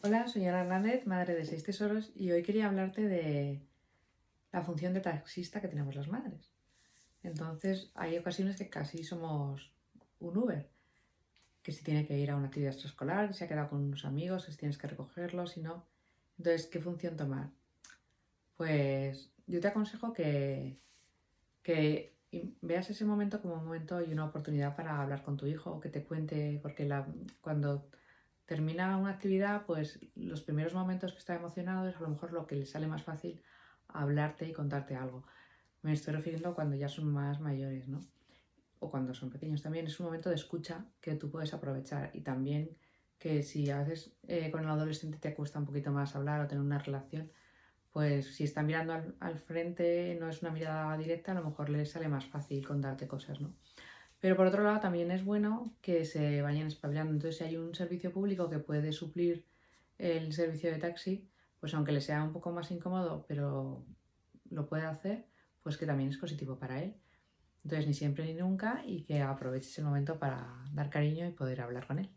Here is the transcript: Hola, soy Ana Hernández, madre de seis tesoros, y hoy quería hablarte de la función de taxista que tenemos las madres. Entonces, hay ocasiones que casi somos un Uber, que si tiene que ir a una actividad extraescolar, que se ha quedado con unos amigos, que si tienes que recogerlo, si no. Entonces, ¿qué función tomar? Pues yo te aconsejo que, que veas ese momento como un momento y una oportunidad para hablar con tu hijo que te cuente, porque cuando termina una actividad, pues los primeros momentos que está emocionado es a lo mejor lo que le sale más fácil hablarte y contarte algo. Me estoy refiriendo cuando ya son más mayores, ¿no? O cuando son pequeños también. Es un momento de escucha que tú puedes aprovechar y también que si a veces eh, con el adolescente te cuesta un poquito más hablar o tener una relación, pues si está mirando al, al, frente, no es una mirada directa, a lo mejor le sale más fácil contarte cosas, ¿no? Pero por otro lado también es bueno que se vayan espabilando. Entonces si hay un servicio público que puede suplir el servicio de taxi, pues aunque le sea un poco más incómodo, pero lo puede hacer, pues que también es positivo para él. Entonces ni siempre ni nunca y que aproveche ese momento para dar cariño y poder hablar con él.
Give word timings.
Hola, 0.00 0.28
soy 0.28 0.46
Ana 0.46 0.60
Hernández, 0.60 1.06
madre 1.06 1.34
de 1.34 1.44
seis 1.44 1.64
tesoros, 1.64 2.12
y 2.14 2.30
hoy 2.30 2.44
quería 2.44 2.68
hablarte 2.68 3.08
de 3.08 3.60
la 4.52 4.62
función 4.62 4.94
de 4.94 5.00
taxista 5.00 5.60
que 5.60 5.66
tenemos 5.66 5.96
las 5.96 6.06
madres. 6.06 6.52
Entonces, 7.24 7.90
hay 7.94 8.16
ocasiones 8.16 8.56
que 8.56 8.68
casi 8.68 9.02
somos 9.02 9.72
un 10.20 10.36
Uber, 10.38 10.70
que 11.64 11.72
si 11.72 11.82
tiene 11.82 12.06
que 12.06 12.16
ir 12.16 12.30
a 12.30 12.36
una 12.36 12.46
actividad 12.46 12.74
extraescolar, 12.74 13.26
que 13.26 13.34
se 13.34 13.44
ha 13.44 13.48
quedado 13.48 13.70
con 13.70 13.82
unos 13.82 14.04
amigos, 14.04 14.46
que 14.46 14.52
si 14.52 14.58
tienes 14.58 14.78
que 14.78 14.86
recogerlo, 14.86 15.48
si 15.48 15.62
no. 15.62 15.84
Entonces, 16.38 16.68
¿qué 16.68 16.78
función 16.78 17.16
tomar? 17.16 17.50
Pues 18.56 19.32
yo 19.48 19.60
te 19.60 19.66
aconsejo 19.66 20.12
que, 20.12 20.78
que 21.64 22.14
veas 22.60 22.88
ese 22.88 23.04
momento 23.04 23.42
como 23.42 23.54
un 23.54 23.64
momento 23.64 24.00
y 24.00 24.12
una 24.12 24.26
oportunidad 24.26 24.76
para 24.76 25.02
hablar 25.02 25.24
con 25.24 25.36
tu 25.36 25.46
hijo 25.46 25.80
que 25.80 25.88
te 25.88 26.04
cuente, 26.04 26.60
porque 26.62 26.88
cuando 27.40 27.90
termina 28.48 28.96
una 28.96 29.10
actividad, 29.10 29.66
pues 29.66 30.00
los 30.16 30.40
primeros 30.40 30.72
momentos 30.72 31.12
que 31.12 31.18
está 31.18 31.34
emocionado 31.34 31.86
es 31.86 31.96
a 31.96 32.00
lo 32.00 32.08
mejor 32.08 32.32
lo 32.32 32.46
que 32.46 32.56
le 32.56 32.64
sale 32.64 32.86
más 32.86 33.02
fácil 33.02 33.42
hablarte 33.88 34.48
y 34.48 34.54
contarte 34.54 34.96
algo. 34.96 35.22
Me 35.82 35.92
estoy 35.92 36.14
refiriendo 36.14 36.54
cuando 36.54 36.74
ya 36.74 36.88
son 36.88 37.12
más 37.12 37.40
mayores, 37.40 37.88
¿no? 37.88 38.00
O 38.80 38.90
cuando 38.90 39.12
son 39.12 39.28
pequeños 39.28 39.60
también. 39.60 39.86
Es 39.86 40.00
un 40.00 40.06
momento 40.06 40.30
de 40.30 40.36
escucha 40.36 40.86
que 41.02 41.14
tú 41.14 41.30
puedes 41.30 41.52
aprovechar 41.52 42.10
y 42.14 42.22
también 42.22 42.74
que 43.18 43.42
si 43.42 43.68
a 43.68 43.80
veces 43.80 44.16
eh, 44.26 44.50
con 44.50 44.62
el 44.62 44.70
adolescente 44.70 45.18
te 45.18 45.34
cuesta 45.34 45.58
un 45.58 45.66
poquito 45.66 45.92
más 45.92 46.16
hablar 46.16 46.40
o 46.40 46.46
tener 46.46 46.64
una 46.64 46.78
relación, 46.78 47.30
pues 47.92 48.34
si 48.34 48.44
está 48.44 48.62
mirando 48.62 48.94
al, 48.94 49.14
al, 49.20 49.38
frente, 49.38 50.16
no 50.18 50.26
es 50.30 50.40
una 50.40 50.52
mirada 50.52 50.96
directa, 50.96 51.32
a 51.32 51.34
lo 51.34 51.44
mejor 51.44 51.68
le 51.68 51.84
sale 51.84 52.08
más 52.08 52.24
fácil 52.24 52.66
contarte 52.66 53.06
cosas, 53.06 53.42
¿no? 53.42 53.52
Pero 54.20 54.36
por 54.36 54.46
otro 54.46 54.64
lado 54.64 54.80
también 54.80 55.10
es 55.10 55.24
bueno 55.24 55.76
que 55.80 56.04
se 56.04 56.42
vayan 56.42 56.66
espabilando. 56.66 57.12
Entonces 57.12 57.38
si 57.38 57.44
hay 57.44 57.56
un 57.56 57.74
servicio 57.74 58.12
público 58.12 58.50
que 58.50 58.58
puede 58.58 58.92
suplir 58.92 59.46
el 59.98 60.32
servicio 60.32 60.70
de 60.70 60.78
taxi, 60.78 61.28
pues 61.60 61.74
aunque 61.74 61.92
le 61.92 62.00
sea 62.00 62.22
un 62.22 62.32
poco 62.32 62.52
más 62.52 62.70
incómodo, 62.70 63.24
pero 63.28 63.84
lo 64.50 64.68
puede 64.68 64.84
hacer, 64.84 65.26
pues 65.62 65.76
que 65.76 65.86
también 65.86 66.10
es 66.10 66.18
positivo 66.18 66.58
para 66.58 66.82
él. 66.82 66.94
Entonces 67.64 67.86
ni 67.86 67.94
siempre 67.94 68.24
ni 68.24 68.34
nunca 68.34 68.82
y 68.86 69.04
que 69.04 69.22
aproveche 69.22 69.68
ese 69.68 69.82
momento 69.82 70.18
para 70.18 70.64
dar 70.72 70.90
cariño 70.90 71.26
y 71.28 71.32
poder 71.32 71.60
hablar 71.60 71.86
con 71.86 71.98
él. 71.98 72.10